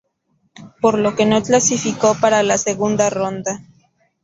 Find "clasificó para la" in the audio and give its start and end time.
1.43-2.57